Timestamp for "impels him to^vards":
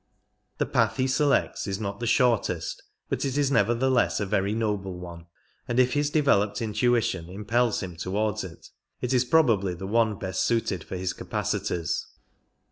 7.29-8.43